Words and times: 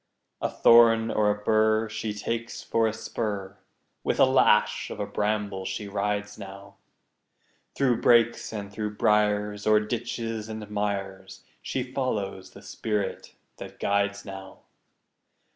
A 0.41 0.49
thorn 0.49 1.11
or 1.11 1.29
a 1.29 1.37
bur 1.43 1.87
She 1.87 2.11
takes 2.11 2.63
for 2.63 2.87
a 2.87 2.91
spur; 2.91 3.59
With 4.03 4.19
a 4.19 4.25
lash 4.25 4.89
of 4.89 4.99
a 4.99 5.05
bramble 5.05 5.63
she 5.63 5.87
rides 5.87 6.39
now, 6.39 6.77
Through 7.75 8.01
brakes 8.01 8.51
and 8.51 8.73
through 8.73 8.95
briars, 8.95 9.67
O'er 9.67 9.79
ditches 9.79 10.49
and 10.49 10.67
mires, 10.71 11.43
She 11.61 11.83
follows 11.83 12.49
the 12.49 12.63
spirit 12.63 13.35
that 13.57 13.79
guides 13.79 14.25
now. 14.25 14.61